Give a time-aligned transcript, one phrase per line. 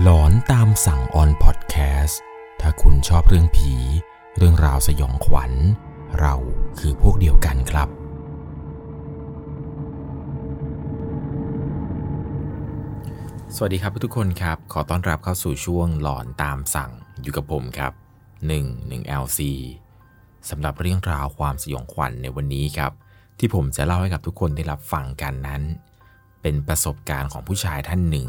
[0.00, 2.20] หลอนตามสั่งออนพอดแคสต์
[2.60, 3.74] ถ้าคุณชอบเรื่องผี
[4.36, 5.52] เรื่องราวสยองขวัญ
[6.20, 6.34] เรา
[6.78, 7.88] คือพวกเดียวกันครับ
[13.54, 16.90] สวัสดีครับทุกคนครับ ขอต้อนรับเข้าสู่ช่วงหลอนตามสั่ง
[17.22, 17.92] อยู่กับผมครับ
[18.42, 19.40] 1 1 LC
[20.50, 22.92] สำหรับเรื่องราวความสยองขวัญในวันนี้ครับ
[23.38, 25.62] ที่ผมจะเล่าให้กับทุกคนได้รับฟังกันนั้น
[26.42, 28.28] เป็นประสบการณ์ของผู้ชายท่านหนึ่ง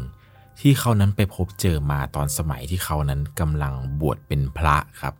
[0.60, 5.14] ที่เขานั้นไปพบเจอมาตอนสมัยที่เขานั้นกำลังบวชเป็นพระครับ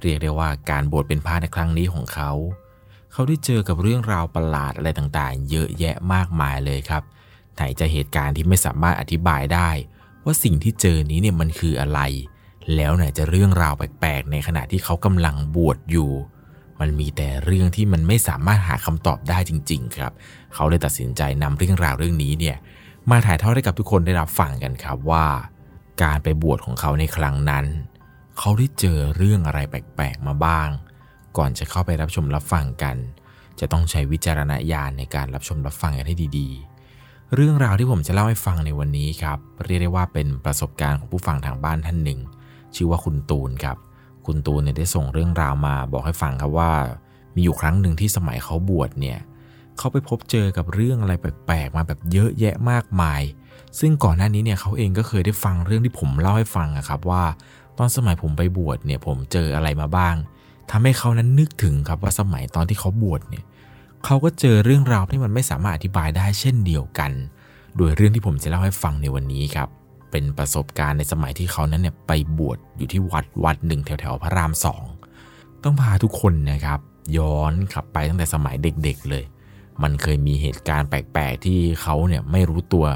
[0.00, 2.30] เรียกได้ว่าการบวชเป็นพระในครั้งนี้ของเขา
[3.12, 7.02] เขาได้เจอกับเรื่องราวประหลาดอะไรต่างๆ เยอะแยะมากมายเลยครับ
[7.54, 9.70] ไหนจะเหตุการณ์ที่ไม่สามารถอธิบายได้
[10.24, 12.00] ว่าสิ่งที่เจอนี้เนี่ยมันคืออะไร
[12.74, 16.10] แล้วไหนจะเรื่องราวแปลกๆ ในขณะที่เขากำลังบวชอยู่
[16.80, 20.12] มันมีแต่เรื่องที่มันไม่สามารถหาคำตอบได้จริง ๆ ครับ
[20.54, 22.56] เขาเลยตัดสินใจนำเรื่องราวเรื่องนี้เนี่ย
[23.10, 25.26] มาถ่ายทอดให้กับทุกคนได้รับฟังกันครับว่า
[26.02, 27.66] การไปบวชของเขาในครั้งนั้น
[28.38, 30.68] เขาได้เจอเรื่องอะไรแปลกๆมาบ้าง
[31.36, 32.96] ก่อนจะเข้าไปรับชมรับฟังกัน
[33.60, 42.20] จะต้องใช้วิจารณญาณในการรับชมรับฟังกันให้ดีๆ เรื่องราวที่ผมจะเล่าให้ฟังในวันนี้ครับ เรียกได้ว่าเป็นประสบการณ์ของผู้ฟังทางบ้านท่านหนึ่ง
[42.74, 43.76] ชื่อว่าคุณตูนครับ
[44.26, 46.70] คุณตูนเนี่ยได้ส่งเรื่องราวมาบอกให้ฟังครับว่า
[47.34, 53.22] มีอยู่ครั้งหนึ่งที่สมัยเขาบวชเนี่ยเเขาไปพบเจอกับเรื่องอะไรแปลกๆมาแบบเยอะแยะมากมาย
[53.80, 57.24] ซึ่งก่อนหน้านี้เนี่ยเขาเองก็เคยได้ฟังเรื่องที่ผมเล่าให้ฟังอะครับว่า
[57.78, 60.14] ตอนสมัยผมไปบวชเนี่ยผมเจออะไรมาบ้าง
[60.70, 63.44] ทำให้เขานั้นนึกถึงครับว่าสมัยตอนที่เขาบวชเนี่ย
[64.04, 67.12] เขาก็เจอเรื่องราวที่มันไม่สามารถอธิบายได้เช่นเดียวกัน
[67.76, 69.68] โดยเรื่องที่ผมจะเล่าให้ฟังในวันนี้ครับ
[70.10, 74.82] เป็นประสบการณ์ในสมัยที่เขานั้นเนี่ยไปบวชอยู่ที่วัดวัดหนึ่งแถวๆพระรามสอง
[75.64, 76.80] ต้องพาทุกคนนะครับ
[77.16, 79.24] ย้อนขับไปตั้งแต่สมัยเด็กๆเลย
[79.82, 82.86] มันเคยมีเหตุการณ์แปลกๆที่เขาเนี่ยไม่รู้ตัว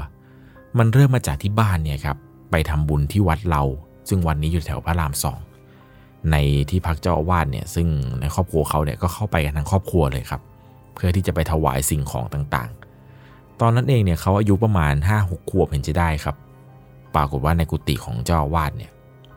[0.77, 2.17] มันเริ่มมาจากที่บ้านเนี่ยครับ
[2.51, 3.63] ไปทำบุญที่วัดเรา
[4.09, 5.39] ซึ่งวันนี้อยู่แถวพระรามสอง
[6.31, 6.35] ใน
[6.69, 7.87] ที่พักเจ้าอาวาสเนี่ยซึ่ง
[8.19, 10.41] ในครอบครัวเขาเนี่ยก็เข้าไปกันทั้งครอบครัวเลยครับ
[10.93, 16.35] เพื่อที่จะไปถวายสิ่งของต่างๆ ตอนนั้นเองเนี่ยเขาอายุประมาณ5้าหกขวบเห็นจะได้ครับ
[17.15, 18.91] ปรากฏว่าในกุฏิของเจ้าอาวาสเนี่ย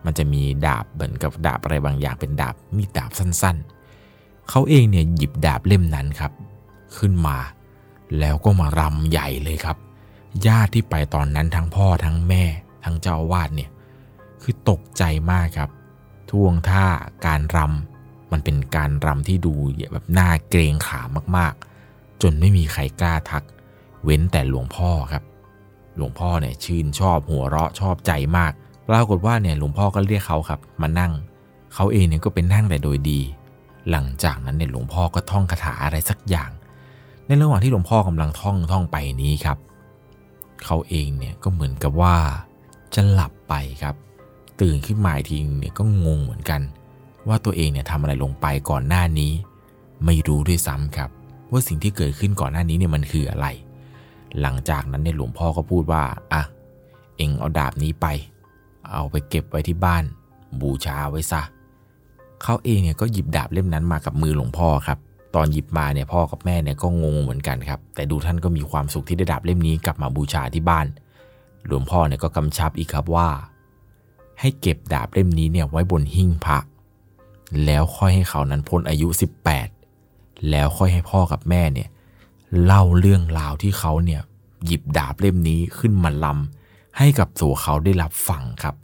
[0.04, 6.32] มันจะมีดาบเหมือนกับดาบอะไรบางอย่างเป็นดาบมีดดาบสั้นๆ เขาเองเนี่ยหยิบดาบเล่มนั้นครับ
[6.98, 7.38] ขึ้นมา
[8.18, 9.76] แล้วก็มารำใหญ่เลยครับ
[10.46, 12.44] ญาติที่ไปตอนนั้นทั้งพ่อทั้งแม่
[12.84, 13.70] ทั้งเจ้าอาวาสเนี่ย
[14.42, 15.70] คือตกใจมากครับ
[16.30, 16.86] ท่วงท่า
[17.26, 19.54] การรำมันเป็นการรำที่ดู
[19.92, 23.44] แบบหน่าเกรงขามมากๆ จนไม่มีใครกล้าทัก
[24.04, 25.22] เว้นแต่หลวงพ่อครับ
[25.96, 28.52] หลวงพ่อเนี่ยชื่นชอบหัวเราะชอบใจมาก
[28.88, 31.12] ปรากฏว่าเนี่ยหลวงพ่อก็เรียกเขาครับมานั่ง
[31.74, 33.20] เขาเองเนี่ยก็เป็นนั่งแต่โดยดี
[33.90, 36.50] หลังจากนั้นเนี่ยหลวงพ่อก็ท่องคาถาอะไรสักอย่าง
[37.30, 39.58] ในระหว่างที่หลวงพ่อกำลังท่องท่องไปนี้ครับ
[40.64, 42.16] เขาเองเนี่ยก็เหมือนกับว่า
[42.94, 43.94] จะหลับไปครับ
[44.60, 46.60] ตื่นขึ้นมาอีกทีเนี่ยก็งงเหมือนกัน
[47.28, 49.32] ว่าตัวเองเนี่ยทำอะไรลงไปก่อนหน้านี้
[50.04, 51.10] ไม่รู้ด้วยซ้ำครับ
[51.50, 53.46] ว่าสิ่งที่เกิดขึ้นก่อนหน้านี้เนี่ยมันคืออะไร
[54.40, 56.02] หลังจากนั้นเนี่ยหลวงพ่อก็พูดว่า
[56.32, 56.42] อะ
[57.16, 58.06] เอ็งเอาดาบนี้ไป
[58.90, 60.04] เอาไปเก็บไว้ที่บ้าน
[60.60, 61.42] บูชาไว้ซะ
[62.42, 64.98] เขาเองเนี่ยก็หยิบดาบเล่มนั้นมากับมือหลวงพ่อครับ
[65.34, 70.86] ตอนหยิบมาเนี่ยพ่อกับแม่เนี่ยก็งงเหมือนกันครับ แต่ดูท่านก็มีความสุขที่ได้ดาบเล่มนี้กลับมาบูชาที่บ้าน
[71.66, 73.28] หลวงพ่อเนี่ยก็กำชับอีกครับว่า
[74.40, 76.58] ให้เก็บดาบเล่มนี้เนี่ยไว้บนหิ้งพระ
[77.64, 79.08] แล้วค่อยให้เขานั้นพ้นอายุ
[79.78, 81.88] 18 แล้วค่อยให้พ่อกับแม่เนี่ย
[82.64, 84.20] เล่าเรื่องราวที่เขาเนี่ย
[84.66, 88.74] หยิบดาบเล่มนี้ขึ้นมาลำให้กับตัวเขาได้รับฟังครับ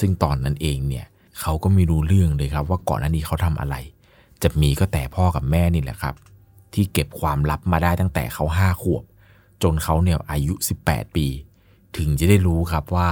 [0.00, 1.06] ซึ่งตอนนั้นเองเนี่ย
[1.40, 3.76] เขาก็ไม่รู้เรื่องเลยครับว่าก่อนหน้านี้เขาทำอะไร
[4.42, 6.14] จะมีก็แต่พ่อกับแม่นี่แหละครับ
[6.74, 9.04] ที่เก็บความลับมาได้ตั้งแต่เขาห้าขวบ
[9.62, 10.54] จนเขาเนี่ยอายุ
[10.84, 11.26] 18 ปี
[11.96, 13.10] ถึงจะได้รู้ครับว่า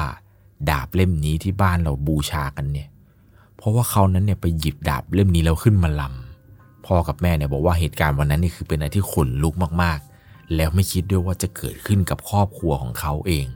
[0.71, 2.89] ดาบเล่มนี้ที่บ้านเราบูชากันเนี่ย
[3.57, 13.47] เพราะว่าเขานั้นเนี่ยไปหยิบดาบเล่มนี้แล้วขึ้นมาลำพ่อกับแม่เนี่ยบอกว่าเหตุการณ์วันนั้นนี่คือเป็นอะไรที่ขนลุกมากๆ แล้วไม่คิดด้วยว่าจะเกิดขึ้นกับครอบครัวของเขาเอง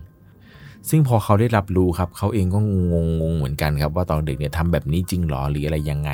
[0.88, 2.58] ซึ่งพอเขาได้รับรู้ครับเขาเองก็
[2.92, 6.10] งงงๆเหมือนกันครับว่าตอนเด็กเนี่ยทำแบบนี้จริงหรอหรืออะไรยังไง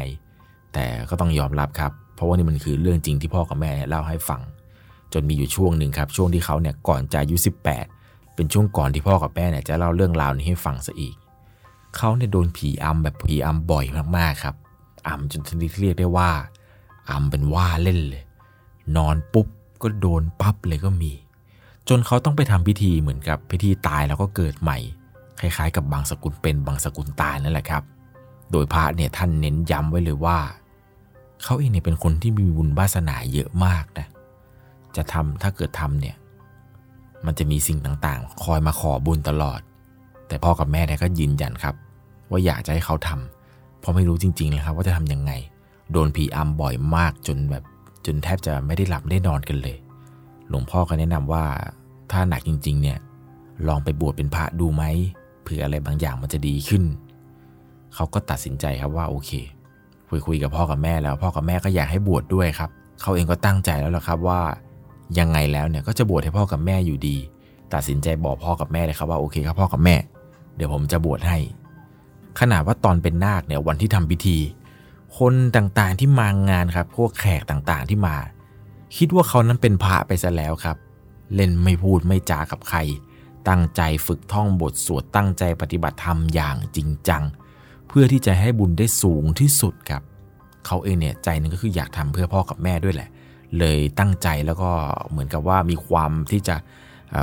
[0.75, 4.41] แต่ก็ต้องยอมรับครับ เพราะว่านี่มันคือเรื่องจริงที่พ่อกับแม่เนี่ยเล่าให้ฟัง
[5.13, 7.37] จนมีอยู่ช่วงหนึ่งครับ ช่วงที่เขาเนี่ยก่อนจะอายุ
[7.87, 11.15] 18 เป็นช่วงก่อนที่พ่อกับแม่เนี่ยจะเล่าเรื่องราวนี้ให้ฟังซะอีก
[11.97, 13.85] เขาเนี่ยโดนผีอำแบบผีอำบ่อย
[14.17, 14.55] มากๆครับ
[15.09, 16.31] อำจนชนิดที่เรียกได้ว่า
[17.11, 18.25] อำเป็นว่าเล่นเลย
[18.97, 19.47] นอนปุ๊บ
[19.83, 21.13] ก็โดนปั๊บเลยก็มี
[21.89, 24.79] จนเขาต้องไปทำพิธีเหมือนกับพิธีตายแล้วก็เกิดใหม่
[25.41, 27.83] คล้ายๆ กับบางสกุลเป็นบางสกุลตายนั่นแหละครับ
[28.53, 30.39] โดยพระเนี่ยท่านเน้นย้ำไว้เลยว่า
[31.45, 34.07] เขาเองเนี่ยเป็นคนที่มีบุญวาสนาเยอะมากนะ
[34.97, 36.17] จะทำถ้าเกิดทำเนี่ย
[37.27, 39.61] มันจะมีสิ่งต่างๆ คอยมาขอบุญตลอด
[40.29, 41.75] แต่พ่อกับแม่เนี่ยก็ยืนยันครับ
[42.31, 45.33] ว่าอยากจะให้เขาทำเพราะไม่รู้จริงๆเลยครับว่าจะทำยังไง
[45.93, 47.65] โดนผีอำบ่อยมากจนแบบ
[48.07, 49.77] จนแทบจะไม่ได้หลับได้นอนกันเลย
[50.49, 51.45] หลวงพ่อก็แนะนำว่า
[52.13, 52.99] ถ้าหนักจริง ๆ เนี่ย
[53.69, 54.85] ลองไปบวชเป็นพระดูไหม
[55.43, 56.85] เผื่ออะไรบางอย่างมันจะดีขึ้น
[57.95, 59.31] เขาก็ตัดสินใจครับว่าโอเค
[60.11, 62.71] คุยคุยกับพ่อกับแม่แล้ว พ่อกับแม่ก็อยากให้บวชดด้วยครับ
[63.03, 64.41] เขาเองก็ตั้งใจแล้วละครับว่า
[65.19, 67.17] ยังไงแล้วเนี่ยก็จะบวชให้พ่อกับแม่อยู่ดี
[67.75, 69.97] ตัดสินใจบอกพ่อกับแม่เลยครับว่าโอเคครับพ่อกับแม่
[70.57, 71.39] เดี๋ยวผมจะบวชให้
[72.41, 74.39] ขนาดว่าตอนเป็นนาคเนี่ยวันที่ทำพิธี
[75.19, 78.17] คนต่างๆที่มางานครับ พวกแขกต่างๆที่มา
[78.97, 80.77] คิดว่าเขานั้นเป็นพระไปซะแล้วครับ
[81.35, 82.79] เล่นไม่พูดไม่จากับใคร
[83.49, 87.23] ตั้งใจฝึกท่องบทสวดตั้งใจปฏิบัติธรรมอย่างจริงจัง
[87.93, 90.03] เพื่อที่จะให้บุญได้สูงที่สุดครับ
[90.67, 93.09] เขาเองเนี่ยใจนึงก็คืออยากทำเพื่อพ่อกับแม่ด้วยแหละ
[93.59, 94.71] เลยตั้งใจแล้วก็
[95.11, 96.57] เหมือนกับว่ามีความที่จะ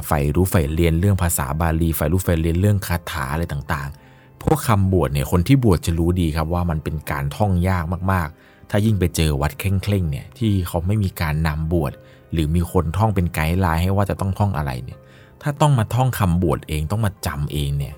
[0.07, 11.93] ใฝ่รู้ใฝ่เรียนเรื่องภาษาบาลีใฝ่รู้ใฝ่เรียนเรื่องคาถาอะไรต่างๆ พวกคำบวชเนี่ยคนที่บวชจะรู้ดีครับว่ามันเป็นการท่องยากมากๆ ถ้ายิ่งไปเจอวัดเคร่งๆเนี่ยที่เขาไม่มีการนำบวช
[12.31, 14.99] หรือมีคนท่องเป็นไกด์ไลน์ให้ว่าจะต้องท่องอะไรเนี่ย
[15.41, 17.95] ถ้าต้องมาท่องคำบวชเองต้องมาจำเองเนี่ย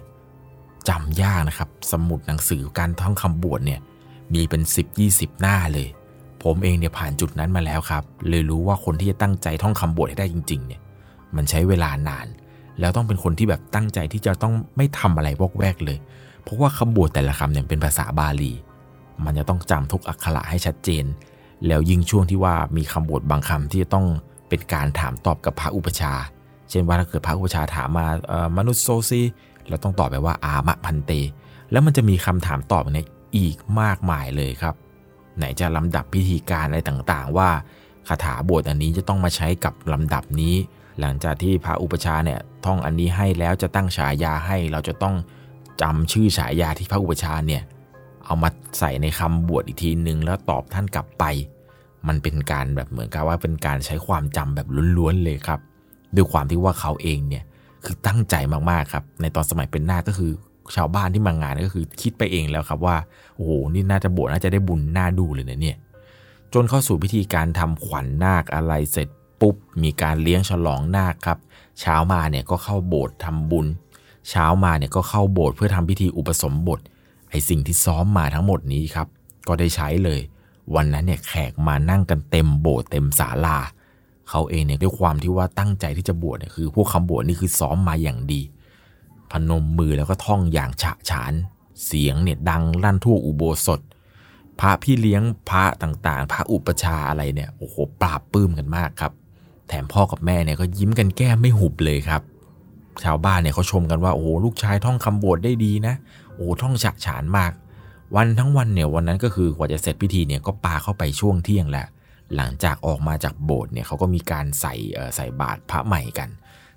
[0.90, 3.80] จำยากนะครับ สมุดหนังสือการท่องคำบวชเนี่ย
[4.34, 4.62] มีเป็น
[5.02, 5.88] 10-20 หน้าเลย
[6.44, 10.82] ผมเองเนี่ยผ่านจุดนั้นมาแล้วครับ เลยรู้ว่าคนที่จะตั้งใจท่องคำบวชให้ได้จริง ๆ เนี่ย
[11.36, 12.28] มันใช้เวลานาน
[12.80, 15.98] แล้วต้องเป็นคนที่แบบตั้งใจที่จะต้องไม่ทำอะไรวอกแวกเลย
[16.44, 18.52] เพราะว่าคำบวชแต่ละคำเนี่ยเป็นภาษาบาลี
[19.26, 21.06] มันจะต้องจำทุกอักขระให้ชัดเจน
[21.68, 24.06] แล้วยิ่งช่วงที่ว่ามีคำบวชบางคำที่จะต้อง
[24.50, 26.14] เป็นการถามตอบกับพระอุปชา
[26.70, 28.08] เช่นว่าถ้าเกิดพระอุปชาถามมา
[28.58, 29.22] มนุษย์โซซี
[29.68, 31.12] เราต้องตอบไปว่าอามะพันเต
[31.72, 33.08] แล้วมันจะมีคำถามตอบเนี่ย
[33.38, 34.76] อีกมากมายเลยครับ
[35.38, 37.50] ไหนจะลำดับพิธีการอะไรต่างๆ ว่า
[38.08, 40.56] คาถาบวชอันนี้จะต้องมาใช้กับลำดับนี้
[41.00, 45.16] หลังจากที่พระอุปชาเนี่ยท่องอันนี้ให้แล้วจะตั้งฉายาให้เราจะต้อง
[45.82, 47.64] จำชื่อฉายาที่พระอุปชาเนี่ย
[48.26, 51.24] เอามาใส่ในคำบวชอีกทีหนึ่งแล้วตอบท่านกลับไป
[52.08, 54.68] มันเป็นการแบบเหมือนกับว่าเป็นการใช้ความจำแบบ
[54.98, 55.60] ล้วนๆเลยครับ
[56.16, 57.44] ด้วยความที่ว่าเขาเองเนี่ย
[57.86, 58.36] คือตั้งใจ
[58.70, 60.32] มากๆครับ ในตอนสมัยเป็นนาคก็คือ
[60.76, 62.98] ชาวบ้านที่มางานก็คือคิดไปเองแล้วครับว่า
[63.36, 65.78] โอ้โหนี่น่าจะบวชน่าจะได้บุญน่าดูเลยนะเนี่ย
[66.54, 69.08] จนเข้าสู่พิธีการทำขวัญนนาคอะไรเสร็จ
[69.42, 71.38] ปุ๊บ มีการเลี้ยงฉลองนาคครับ
[71.80, 73.68] เช้ามาเนี่ยก็เข้าโบสถ์ทำบุญ
[74.30, 76.80] เช้ามาเนี่ยก็เข้าโบสถ์เพื่อทำพิธีอุปสมบท
[77.30, 79.08] ไอสิ่งที่ซ้อมมาทั้งหมดนี้ครับ
[79.48, 80.20] ก็ได้ใช้เลย
[80.76, 83.58] วันนั้นเนี่ยแขกมานั่งกันเต็มโบสถ์เต็มศาลา
[84.30, 88.42] เขาเองเนี่ยด้วยความที่ว่าตั้งใจที่จะบวชเนี่ยคือ พวกคำบวชนี่คือซ้อมมาอย่างดี
[89.32, 91.34] พนมมือแล้วก็ท่องอย่างฉะฉาน
[91.86, 93.80] เสียงเนี่ยดังลั่นทั่วอุโบสถ
[94.60, 99.12] พระพี่เลี้ยงพระต่างๆ พระอุปชาอะไรเนี่ยโอ้โหปราบปื้มกันมากครับ
[99.68, 102.22] แถมพ่อกับแม่เนี่ยก็ยิ้มกันแก้ไม่หุบเลยครับ
[103.04, 105.96] ชาวบ้านเนี่ยเขาชมกันว่าโอ้โหลูกชายท่องคำบวชได้ดีนะ
[106.36, 107.52] โอ้ท่องฉะฉานมาก
[108.16, 111.88] วันทั้งวันเนี่ยวันนั้นก็คือกว่าจะเสร็จพิธีเนี่ยก็ปาเข้าไปช่วงเที่ยงแหละ
[112.36, 114.76] หลังจากออกมาจากโบสถ์เนี่ยเขาก็มีการใส่
[115.16, 116.30] ใส่บาตรพระใหม่กัน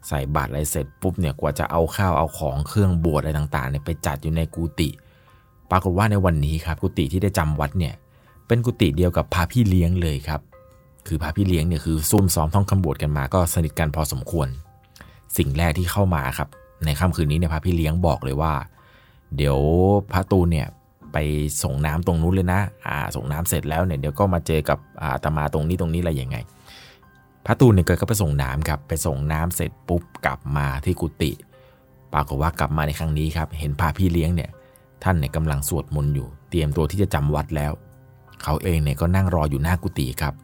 [0.09, 4.89] ใส่บาตรอะไรเสร็จปุ๊บเนี่ยกว่าจะเอาข้าวเอาของเครื่องบวชอะไรต่างๆเนี่ยไปจัดอยู่ในกุฏิ
[5.71, 7.95] ปรากฏว่าในวันนี้ครับกุฏิที่ได้จำวัดเนี่ย
[8.47, 10.41] เป็นกุฏิเดียวกับพระพี่เลี้ยงเลยครับ
[11.07, 14.49] คือพระพี่เลี้ยงเนี่ยคือซุ่มซ้อมท่องคำบวชกันมาก็สนิทกันพอสมควร
[15.37, 16.49] สิ่งแรกที่เข้ามาครับ
[16.85, 18.53] ในค่ำคืนนี้เนี่ยพระพี่เลี้ยงบอกเลยว่า
[19.37, 19.59] เดี๋ยว
[20.13, 20.69] พระตูนเนี่ย
[21.13, 21.19] ไป
[21.63, 26.37] ส่งน้ำตรงนู้นเลยนะอ่าส่งน้ำเสร็จแล้วเนี่ยเดี๋ยวก็มาเจอกับอาตมาตรงนี้ตรงนี้อะไรยังไง
[27.47, 31.33] พระตูนเนี่ยก็ไปส่งน้ำครับไปส่งน้ำเสร็จปุ๊บกลับมาที่กุฏิ
[32.13, 34.51] ปรากฏว่ากลับมาในครั้งนี้ครับ เห็นพระพี่เลี้ยงเนี่ย
[35.05, 37.73] ท่านเนี่ยกำลังสวดมนต์อยู่ เตรียมตัวที่จะจำวัดแล้ว
[38.43, 40.35] เขาเองเนี่ยก็นั่งรออยู่หน้ากุฏิครับ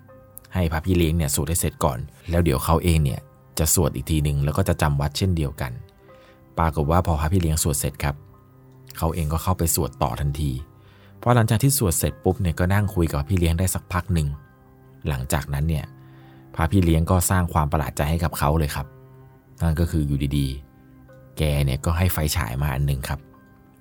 [0.54, 1.98] ให้พระพี่เลี้ยงเนี่ยสวดให้เสร็จก่อน
[2.30, 3.20] แล้วเดี๋ยวเขาเองเนี่ย
[3.58, 5.72] จะสวดอีกทีหนึ่งแล้วก็จะจำวัดเช่นเดียวกัน
[6.58, 8.14] ปรากฏว่าพอพระพี่เลี้ยงสวดเสร็จครับ
[8.98, 10.52] เขาเองก็เข้าไปสวดต่อทันที
[11.22, 14.28] พอหลังจากที่สวดเสร็จปุ๊บเนี่ยก็นั่งคุยกับพี่เลี้ยงได้สักพักหนึ่ง
[15.08, 15.84] หลังจากนั้นเนี่ย
[16.54, 18.86] พระพี่เลี้ยงก็สร้างความประหลาดใจให้กับเขาเลยครับ
[19.62, 23.20] นั่นก็คืออยู่ดีๆ แกเนี่ยก็ให้ไฟฉายมาอันหนึ่งครับ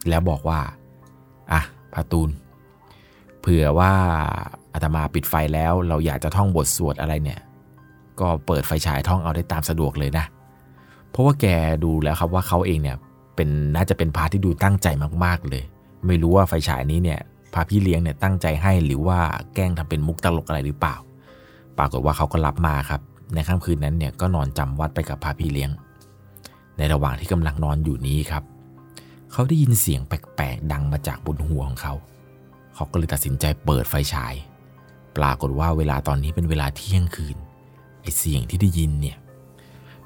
[0.09, 0.59] แล้วบอกว่า
[1.51, 1.61] อะ
[1.93, 2.29] พาตูน
[3.41, 3.91] เผื่อว่า
[4.73, 7.39] อาตมาปิดไฟแล้วเราอยากจะท่องบทสวดอะไรเนี่ย
[8.19, 10.25] ก็เปิดไฟฉายท่องเอาได้ตามสะดวกเลยนะ
[11.09, 11.45] เพราะว่าแก
[11.83, 12.97] ดูแล้วครับว่าเขาเองเนี่ย
[13.37, 14.87] เป็นน่าจะเป็นพาที่ดูตั้งใจ
[15.23, 15.63] มากๆเลย
[16.05, 17.19] ไม่รู้ว่าไฟฉายนี้เนี่ย
[17.53, 19.19] พาพี่เลี้ยงเนี่ยตั้งใจให้หรือว่า
[19.53, 20.95] แกล้งทำเป็นมุกตลกอะไรหรือเปล่า
[21.77, 23.01] ปรากฏว่าเขาก็รับมาครับ
[23.33, 25.69] ในค่ำคืนนั้นเนี่ยก็นอนจำวัดไปกับพาพี่เลี้ยง
[26.77, 28.43] ในระหว่างที่กำลังนอนอยู่นี้ครับ
[29.31, 31.93] เขาได้ยินเสียงแปลกๆดังมาจากบนหัวของเขา
[32.75, 34.33] เขาก็เลยตัดสินใจเปิดไฟฉาย
[35.17, 37.37] ปรากฏว่าเวลาตอนนี้เป็นเวลาเที่ยงคืน
[38.01, 39.17] ไอเสียงที่ได้ยินเนี่ย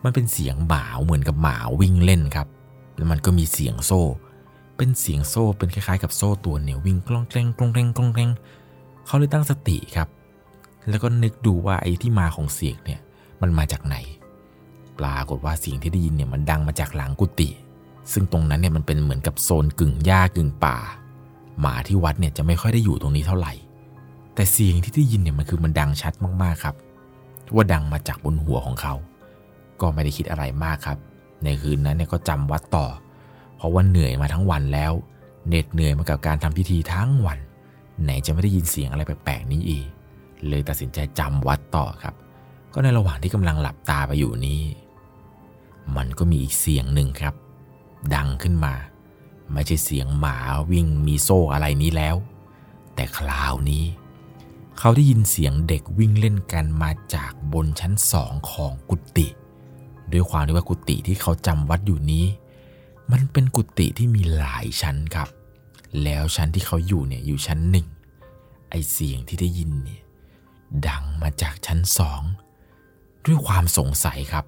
[0.04, 2.48] มันเป็นเสียงหมาเหมือนกับหมาวิ่งเล่นครับ
[2.98, 4.02] แล้วมันก็มีเสียงโซ่
[4.78, 8.32] เป็นเสียงโซ่เป็นคล้ายๆ กับโซ่ตัวเหนี่ยวิ่งกล้องแกล้งกล้องแกล้งกล้องแกล้ง
[9.06, 10.08] เขาเลยตั้งสติครับ
[10.90, 13.00] แล้วก็นึกดูว่าไอ้ที่มาของเสียงเนี่ย
[13.42, 13.96] มันมาจากไหน
[15.00, 17.50] ปรากฏว่าเสียงที่ได้ยินเนี่ยมันดังมาจากหลังกุฏิ
[18.12, 20.78] ซึ่งตรงนั้นเนี่ยมันเป็นเหมือนกับโซนกึ่งหญ้ากึ่งป่า
[21.60, 23.54] หมาที่วัดเนี่ยจะไม่ค่อยได้อยู่ตรงนี้เท่าไหร่
[24.36, 26.76] แต่เสียงที่ได้ยินเนี่ยมันคือมันดังชัดมากๆครับ
[27.56, 28.94] ว่าดังมาจากบนหัวของเขา
[29.82, 30.98] ก็ไม่ได้คิดอะไรมากครับ
[31.44, 32.86] ในคืนนั้นเนี่ยก็จำวัดต่อ
[33.56, 34.92] เพราะว่าเหนื่อยมาทั้งวันแล้ว
[35.48, 37.40] เหน็ดเหนื่อยมากับการทำพิธีทั้งวัน
[38.04, 39.88] ไหนจะไม่ได้ยินเสียงอะไรแปลกๆนี้อีก
[40.48, 42.16] เลยตัดสินใจจำวัดต่อครับ
[42.74, 44.62] ก็ในระหว่างที่กำลังหลับตาไปอยู่นี้
[45.96, 47.34] มันก็มีอีกเสียงหนึ่งครับ
[48.16, 48.74] ดังขึ้นมา
[49.54, 50.38] ไม่ใช่เสียงหมา
[50.72, 52.16] วิ่งมีโซ่อะไรนี้แล้ว
[52.96, 53.84] แต่คราวนี้
[54.80, 59.28] เขาได้ยินเสียงเด็กวิ่งเล่นกันมาจากบนชั้นสองของกุฏิ
[60.14, 62.26] ด้วยความที่ว่ากุฏิที่เขาจำวัดอยู่นี้
[63.12, 65.30] มันเป็นกุฏิที่มีหลายชั้นครับ
[66.04, 67.88] แล้วชั้นที่เขาอยู่เนี่ยอยู่ชั้นหนึ่ง
[68.70, 70.02] ไอเสียงที่ได้ยินเนี่ย
[70.88, 72.22] ดังมาจากชั้นสอง
[73.26, 74.46] ด้วยความสงสัยครับ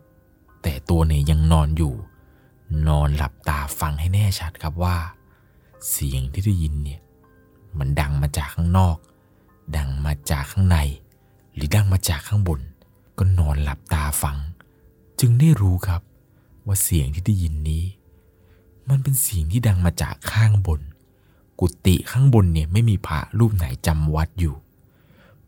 [0.62, 1.93] แต่ตัวเนี่ยยังนอนอยู่
[2.88, 4.98] นอนหลับตาฟังให้แน่ชัดครับว่า
[5.91, 7.01] เสียงที่ได้ยินเนี่ย
[7.77, 8.98] มันดังมาจากข้างนอก
[9.77, 10.77] ดังมาจากข้างใน
[11.53, 12.60] หรือดังมาจากข้างบน
[13.17, 14.38] ก็นอนหลับตาฟัง
[15.25, 16.01] จึงได้รู้ครับ
[16.68, 17.84] ว่าเสียงที่ได้ยินนี้
[18.89, 20.82] มันเป็นเสียงที่ดังมาจากข้างบน
[21.60, 24.56] กุฏิข้างบนเนี่ยไม่มีพระรูปไหนจำวัดอยู่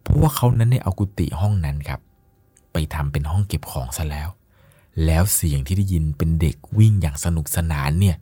[0.01, 1.99] เพราะว่าเขานั้นเนี่ยเอากุฏิห้องนั้นครับ
[2.71, 4.29] ไปทำเป็นห้องเก็บของซะแล้ว
[5.05, 8.17] แล้วเสียงที่ได้ยินเป็นเด็กวิ่งอย่างสนุกสนานเนี่ย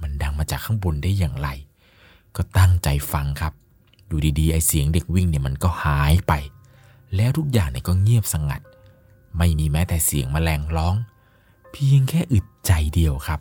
[0.00, 1.48] มันดังมาจากข้างบนได้อย่างไร
[2.36, 3.52] ก็ตั้งใจฟังครับ
[4.06, 6.32] อยู่ดีๆไอเสียงเด็กวิ่งเนี่ยมันก็หายไป
[7.16, 8.60] แล้วทุกอย่างเนี่ยก็เงียบสงัด
[9.36, 10.94] ไม่มีแม้แต่เสียงแมลงร้อง
[11.72, 13.40] เพียงแค่อึดใจเดียวครับ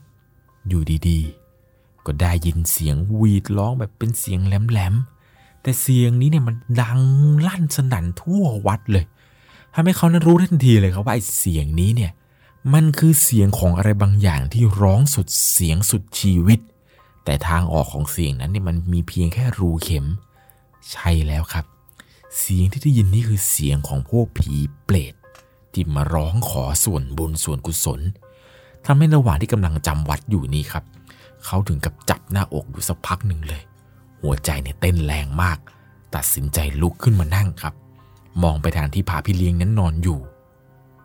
[0.67, 6.99] อยู่ดีๆ ก็ได้ยินเสียงวีดร้องแบบเป็นเสียงแหลมๆ แต่เสียงนี้เนี่ยมันดัง
[7.47, 9.05] ลั่นสนั่นทั่ววัดเลย
[9.73, 12.11] ทำให้เขานั้นรู้ทันทีเลยครับว่าไอ้เสียงนี้เนี่ย
[12.73, 16.59] มันคือเสียงของอะไรบางอย่างที่ร้องสุดเสียงสุดชีวิต
[17.23, 20.05] แต่ทางออกของเสียงนั้นเนี่ยมันมีเพียงแค่รูเข็ม
[20.91, 21.65] ใช่แล้วครับ
[22.39, 24.53] เสียงที่ได้ยินนี่คือเสียงของพวกผี
[24.85, 25.13] เปรต
[25.77, 27.99] ที่มาร้องขอส่วนบุญส่วนกุศล
[28.85, 30.83] ทำให้ระหว่างที่กำลังจำวัดอยู่นี้ครับ
[31.45, 33.61] เขาถึงกับจับหน้าอกอยู่สักพักหนึ่งเลย
[34.21, 35.57] หัวใจเนี่ยเต้นแรงมาก
[36.15, 37.73] ตัดสินใจลุกขึ้นมานั่งครับ
[38.43, 40.19] มองไปทางที่พาพี่เลี้ยงนั้นนอนอยู่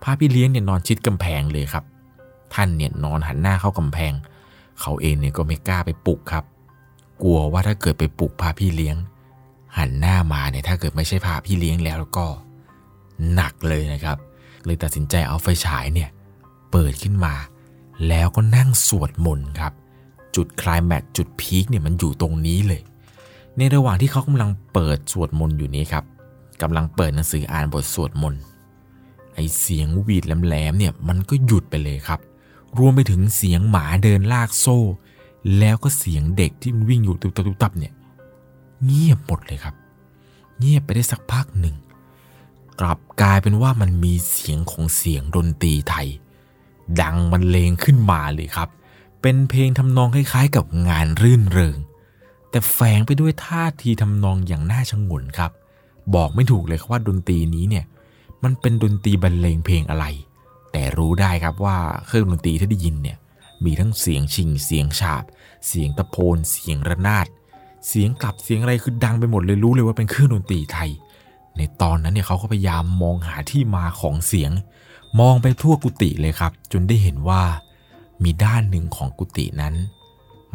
[0.02, 1.84] พาพี่เลี้ยงเนี่ยนอนชิดกำแพงเลยครับ
[2.54, 4.12] ท่านเนี่ยนอนหันหน้าเข้ากำแพง
[4.80, 6.44] เขาเองเนี่ยก็ไม่กล้าไปปลุกครับ
[7.22, 8.96] กลัวว่าถ้าเกิดไปปลุกพาพี่เลี้ยง
[9.78, 12.26] หันหน้ามาเนี่ยถ้าเกิดไม่ใช่พาพี่เลี้ยงแล้วก็
[13.34, 14.18] หนักเลยนะครับ
[14.66, 16.10] เลยตัดสินใจเอาไฟฉายเนี่ย
[16.70, 17.34] เปิดขึ้นมา
[18.08, 19.72] แล้วก็นั่งสวดมนต์ครับ
[20.34, 22.82] จุดคลายแม็กจุดพีคเนี่ยมันอยู่ตรงนี้เลย
[23.56, 26.04] ในระหว่างที่เขากำลังเปิดสวดมนต์อยู่นี้ครับ
[26.62, 28.40] กำลังเปิดหนังสืออ่านบทสวดมนต์
[29.34, 32.20] ไอเสียงวีดแหลมๆเนี่ยมันก็หยุดไปเลยครับ
[32.78, 34.78] รวมไปถึงเสียงหมาเดินลากโซ่
[35.58, 37.92] แล้วก็เสียงเด็กที่มันวิ่งอยู่ตุบตับตุบตับเนี่ย
[38.84, 39.74] เงียบหมดเลยครับ
[40.58, 41.74] เงียบไปได้สักพักหนึ่ง
[42.80, 46.08] กลับกลายเป็นว่ามันมีเสียงของเสียงดนตรีไทย
[47.00, 48.68] ดังบรรเลงขึ้นมาเลยครับ
[49.22, 51.76] เป็นเพลงทำนองคล้ายๆ กับงานรื่นเริง
[52.50, 55.50] แต่แฝงไปด้วยท่าทีทำนองอย่างน่าชงนครับ
[56.14, 57.84] บอกไม่ถูกเลยครับว่าดนตรีนี้เนี่ย
[58.42, 60.06] มันเป็นดนตรีบรรเลงเพลงอะไร
[60.72, 61.76] แต่รู้ได้ครับว่า
[62.06, 63.18] เครื่องดนตรีที่ได้ยินเนี่ย
[63.64, 65.24] มีทั้งเสียงชิง เสียงฉาบ
[65.66, 67.26] เสียงตะโพน เสียงระนาด
[67.88, 70.90] เสียงกลับเสียงอะไรคือดังไปหมดเลยรู้เลยว่าเป็นเครื่องดนตรีไทย
[71.56, 74.52] ในตอนนั้นเนี่ยเขาก็พยายามมองหาที่มาของเสียง
[75.20, 77.42] มองไปทั่วกุฏิเลยครับ จนได้เห็นว่า
[78.22, 79.74] มีด้านหนึ่งของกุฏินั้น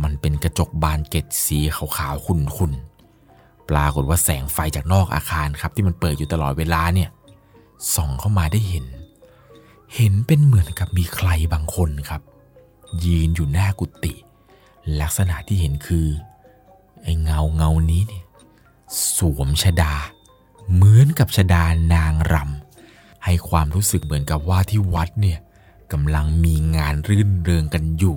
[0.04, 7.10] มันเป็นกระจกบานเกล็ดสีขาวๆขุ่นๆปรากฏว่าแสงไฟจากนอกอาคารครับ ที่มันเปิดอยู่ตลอดเวลาเนี่ย
[7.96, 8.86] ส่องเข้ามาได้เห็น
[9.96, 12.22] เห็นเป็นเหมือนกับมีใครบางคนครับ
[13.06, 14.13] ยืนอยู่หน้ากุฏิ
[15.01, 16.08] ลักษณะที่เห็นคือ
[17.04, 18.24] ไอ้เงาเงานี้เนี่ย
[19.16, 19.94] สวมชดา
[20.74, 25.40] เหมือนกับชดานางรำให้ความรู้สึกเหมือนกับว่าที่วัดเนี่ย
[25.94, 28.16] กำลังมีงานรื่นเริงกันอยู่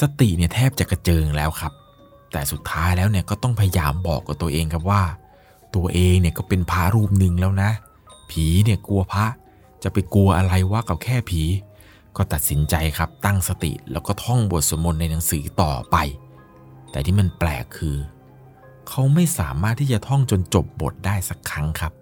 [0.00, 1.72] สติเนี่ยแทบจะกระเจิงแล้วครับ
[2.32, 5.02] แต่สุดท้ายแล้วเนี่ยก็ต้องพยายามบอกกับตัวเองครับว่า
[5.74, 7.70] ตัวเองเนี่ยก็เป็นพระรูปหนึ่งแล้วนะ
[8.30, 9.26] ผีเนี่ยกลัวพระ
[9.82, 11.42] จะไปกลัวอะไรว่ากับแค่ผี
[12.16, 15.96] ก็ตัดสินใจครับตั้งสติแล้วก็ท่องบทสวดมนต์ในหนังสือต่อไป
[16.90, 17.96] แต่ที่มันแปลกคือ
[18.88, 21.92] เขาไม่สามารถที่จะท่องจนจบบทได้สักครั้งครับ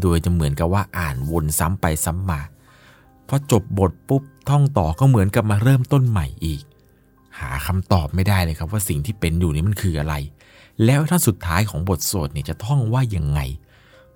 [0.00, 2.40] โดยจะเหมือนกับว่าอ่านวนซ้ำไปซ้ำมา
[3.28, 6.62] พอจบบทปุ๊บท่องต่อก็เหมือนกับมาเริ่มต้นใหม่อีก
[7.38, 10.14] หาคำตอบไม่ได้เลยครับว่าสิ่งที่เป็นอยู่นี้มันคืออะไร
[10.84, 13.40] แล้วท่านสุดท้ายของบทสวดเนี่ยจะท่องว่ายังไง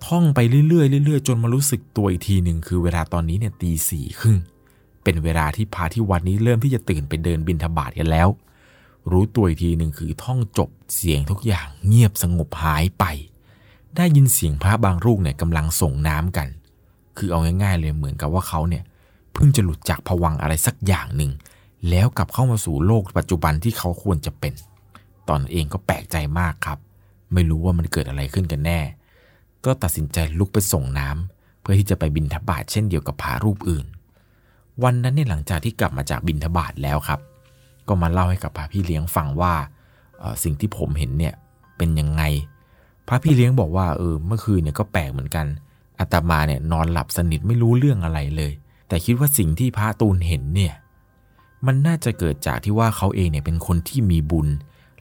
[0.07, 4.37] ท่องไปเรื่อยๆเรื่อยๆ จนมารู้สึกตัวอีกทีหนึ่งคือเวลาตอนนี้เนี่ยตีสี่ครึ่ง
[5.03, 8.27] เป็นเวลาที่พาที่วัดนี้เริ่มที่จะตื่นไปเดินบินทบาทกันแล้ว
[9.11, 13.05] รู้ตัวอีกทีหนึ่งคือท่องจบเสียงทุกอย่างเงียบสงบหายไป
[13.95, 16.47] ได้ยินเสียงพระบางรูปเนี่ยกำลังส่งน้ำกัน
[17.17, 18.83] คือเอาง่ายๆเลยเหมือนกับว่าเขาเนี่ย
[19.33, 21.31] เพิ่งจะหลุดจากผวังอะไรสักอย่างหนึ่ง
[21.89, 24.53] แล้วกลับเข้ามาสู่โลกปัจจุบันที่เขาควรจะเป็น
[25.29, 26.79] ตอนเองก็แปลกใจมากครับ
[27.33, 28.79] ไม่รู้ว่ามันเกิดอะไรขึ้นกันแน่
[29.65, 33.85] ก็ตัดสินใจลุกไปส่งน้ำเพื่อที่จะไปบินทบาทเช่นเดียวกับพระรูปอื่น
[34.83, 37.19] วันนั้นเนี่ยหลังจากที่กลับมาจากบินทบาทแล้วครับ
[37.87, 39.53] ก็มาเล่าให้กับพระพี่เลี้ยงฟังว่า
[40.43, 41.33] สิ่งที่ผมเห็นเนี่ย
[41.77, 42.23] เป็นยังไง
[43.07, 45.45] พระพี่เลี้ยงบอกว่าเออเมื่อคืนเนี่ยก็แปลกเหมือนกัน
[45.99, 48.51] อาตมาเนี่ยนอนหลับสนิทไม่รู้เรื่องอะไรเลย
[48.87, 50.73] แต่คิดว่าสิ่งที่พระตูนเห็นเนี่ย
[51.65, 54.47] มันน่าจะเกิดจากที่ว่าเขาเองเนี่ยเป็นคนที่มีบุญ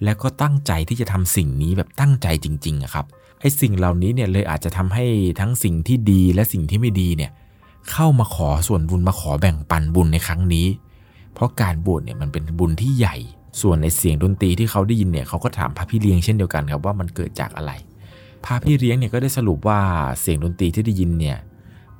[0.04, 3.06] และก็ตั้งใจที่จะทำสิ่งนี้แบบตั้งใจจริงๆครับ
[3.40, 5.06] ไอ้สิ่งเหล่านี้เนี่ยเลยอาจจะทำให้
[5.40, 7.30] ทั้งสิ่งที่ดีและสิ่งที่ไม่ดีเนี่ย
[7.90, 10.66] เข้ามาขอส่วนบุญมาขอแบ่งปันบุญในครั้งนี้
[11.34, 13.16] เพราะการบวชเนี่ยมันเป็นบุญที่ใหญ่
[13.60, 17.72] ส่วนในเสียงดนตรีที่เขาได้ยินเนี่ยเขาก็ถามพระพี่เลี้ยงเช่นเดียวกันครับว่ามันเกิดจากอะไร
[18.44, 19.80] พระพี่เลี้ยงเนี่ยก็ได้สรุปว่า
[20.20, 21.38] เสียงดนตรีที่ได้ยินเนี่ย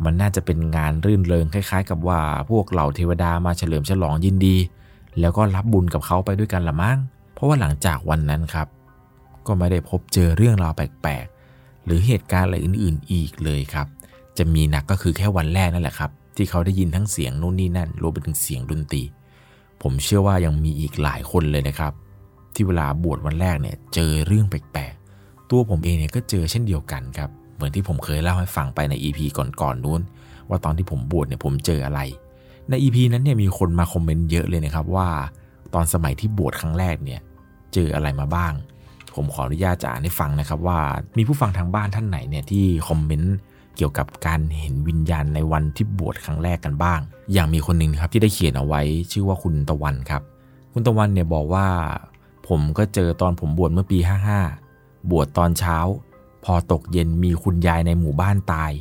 [0.05, 2.21] มันน่าจะเป็นงานรื่นเริงคล้ายๆ กับว่า
[2.51, 4.57] พวกเหล่าเทวดามาเฉลิมฉลองยินดี
[5.21, 6.99] แล้วก็รับบุญกับเขาไปด้วยกันละมั้ง
[7.35, 8.67] เพราะว่าหลังจากวันนั้นครับ
[9.47, 13.87] ก็ไม่ได้พบเจอเรื่องราวแปลกๆ หรือเหตุการณ์อะไรอื่นๆอีกเลยครับ
[14.39, 19.03] จะมีหนักก็คือแค่วันแรกนั่นแหละครับ ที่เขาได้ยินทั้งเสียงนู่นนี่นั่นรวมไปถึงเสียงดนตรี
[19.83, 21.93] ผมเชื่อว่ายังมีอีกหลายคนเลยนะครับ
[22.55, 30.01] ที่เวลาบวชวันแรกเนี่ยเจอเรื่องแปลกๆ ตัวผมเองเนี่ยก็เจอเช่นเดียวกันครับ เหมือนที่ผมเคยเล่าให้ฟังไปใน EP ก่อนๆนนู้น
[30.49, 32.01] ว่าตอนที่ผมบวชเนี่ยผมเจออะไร
[32.69, 35.09] ใน EP นั้นเนี่ยมีคนมาคอมเมนต์เยอะเลยนะครับว่า
[35.75, 37.21] ตอนสมัยที่บวชครั้งแรกเนี่ย
[37.75, 38.53] เจออะไรมาบ้าง
[39.15, 40.79] ผมขออนุญาตจะอ่านให้ฟังนะครับว่า
[41.17, 43.37] มีผู้ฟังทางบ้านท่านไหนเนี่ยที่คอมเมนต์
[43.81, 47.01] กี่ยวกับการเห็นวิญญาณในวันที่บวชครั้งแรกกันบ้าง
[47.33, 50.23] อย่างมีคนหนึ่งครับที่ได้เขียนเอาไว้ชื่อว่าคุณตะวันครับ
[50.73, 51.67] คุณตะวันเนี่ยบอกว่า
[52.49, 53.99] ผมก็เจอตอนผมบวชเมื่อปี
[54.55, 55.79] 55 บวชตอนเช้า
[56.45, 58.73] พอตกเย็นมีคุณยายในหมู่บ้านตาย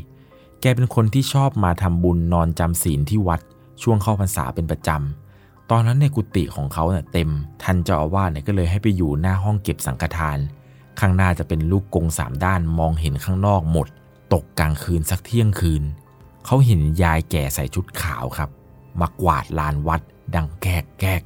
[0.61, 3.41] แกเป็นคนที่ชอบมาทำบุญนอนจำศีลที่วัด
[3.81, 7.29] ช่วงเข้าพรรษาเป็นประจำตอนนั้นในกุฏิของเขาเนี่ยเต็ม
[7.63, 10.37] ท่านเจ้าอาวาสเนี่ยก็เลยให้ไปอยู่หน้าห้องเก็บสังฆทาน
[10.99, 13.87] ข้างหน้าจะเป็นลูกกงสามด้านมองเห็นข้างนอกหมด
[14.33, 15.83] ตกกลางคืนสักเที่ยงคืน
[16.45, 18.49] เขาเห็นยายแก่ใส่ชุดขาวครับ
[18.99, 20.01] มากวาดลานวัด
[20.35, 21.21] ดังแกกแกก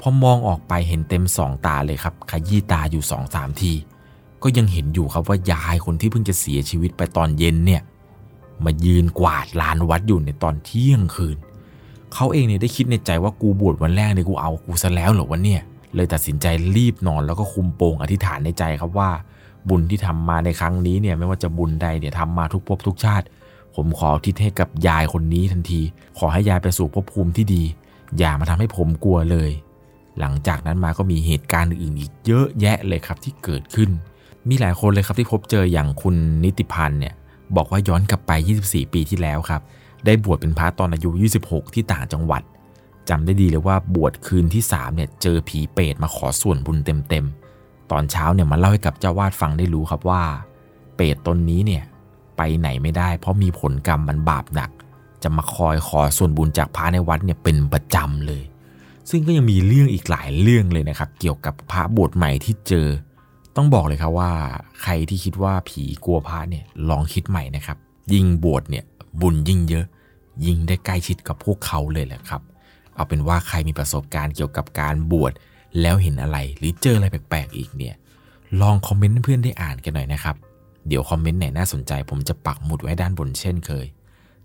[0.00, 3.72] พอมองออกไปเห็นเต็มสองตาเลยครับ ขยี้ตาอยู่สองสามที
[4.42, 7.82] ก็ยังเห็นอยู่ครับว่ายายคนที่เพิ่งจะเสียชีวิตไปตอนเย็นเนี่ย
[8.64, 11.36] มายืนกวาดลานวัดอยู่ในตอนเที่ยงคืน
[12.14, 15.60] เขาเองเนี่ยได้คิดในใจว่ากูบวชวันแรกเนี่ยกูเอากูซะแล้วเหรอวะเนี่ย
[15.94, 19.10] เลยตัดสินใจรีบนอนแล้วก็คุมโปงอธิษฐานในใจครับว่า
[19.68, 23.26] บุญที่ทำมาในครั้งนี้เนี่ยไม่ว่าจะบุญใดเนี่ยทำมาทุกภพทุกชาติ
[23.74, 25.80] ผมขอทิศให้กับยายคนนี้ทันที
[26.18, 27.62] ขอให้ยายไปสู่ภพภูมิที่ดี
[28.18, 29.50] อย่ามาทำให้ผมกลัวเลย
[30.20, 33.90] หลังจากนั้นมาก็มีเหตุการณ์อื่นอีกเยอะแยะเลยครับที่เกิดขึ้น
[34.48, 37.14] มีหลายคนเลยครับที่พบเจออย่างคุณนิติพันธ์เนี่ย
[37.56, 39.62] บอกว่าย้อนกลับไป 24 ปีที่แล้วครับ
[40.04, 41.10] ได้บวชเป็นพระตอนอายุ
[41.42, 42.42] 26 ที่ต่างจังหวัด
[43.08, 47.39] จำได้ดีเลยว่าบวชคืนที่3เนี่ยเจอผีเปรตมาขอส่วนบุญเต็มๆ
[47.90, 50.22] ตอนเช้าเนี่ยมาเล่าให้กับเจ้าวาดฟังได้รู้ครับว่า
[50.94, 51.84] เปรตตนนี้เนี่ย
[52.36, 54.70] ไปไหนไม่ได้ เพราะมีผลกรรมมันบาปหนัก
[55.22, 58.42] จะมาคอยขอส่วนบุญจากพระในวัดเนี่ยเป็นประจำเลย
[59.10, 62.86] ซึ่งก็ยังมีเรื่องอีกหลายเรื่องเลยนะครับ เกี่ยวกับพระบวชใหม่ที่เจอ
[63.56, 64.32] ต้องบอกเลยครับว่า
[64.82, 67.78] ใครที่คิดว่าผีกลัวพระเนี่ยลองคิดใหม่นะครับ
[68.12, 68.84] ยิ่งบวชเนี่ย
[69.20, 69.86] บุญยิ่งเยอะ
[70.46, 72.42] ยิ่งได้ใกล้ชิดกับพวกเขาเลยแหละครับ
[72.94, 75.32] เอาเป็นว่าใครมีประสบการณ์เกี่ยวกับการบวช
[75.80, 77.94] แล้วเห็นอะไรหรือเจออะไรแปลกๆอีกเนี่ย
[78.60, 80.36] ลองคอมเมนต์เพื่อนได้อ่านกันหน่อยนะครับ
[80.88, 83.86] เดี๋ยวคอมเมนต์ไหนน่าสนใจ ผมจะปักหมุดไว้ด้านบนเช่นเคย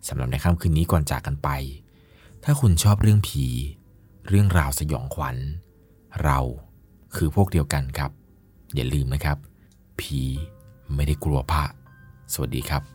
[0.08, 1.50] สำหรับในค่ำคืนนี้ก่อนจากกันไป
[2.44, 3.46] ถ้าคุณชอบเรื่องผี
[4.30, 5.38] เรื่องราวสยองขวัญ
[6.24, 6.40] เรา
[7.16, 8.12] คือพวกเดียวกันครับ
[8.76, 9.38] อย่าลืมนะครับ
[10.00, 10.22] ผี
[10.96, 11.64] ไม่ได้กลัวพระ
[12.34, 12.95] สวัสดีครับ